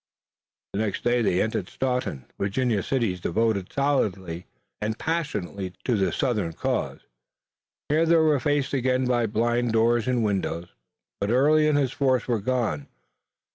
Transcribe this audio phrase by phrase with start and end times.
[0.73, 4.47] The next day they entered Staunton, another of the neat little Virginia cities devoted solidly
[4.81, 7.01] and passionately to the Southern cause.
[7.87, 10.69] Here, they were faced again by blind doors and windows,
[11.19, 12.87] but Early and his force were gone.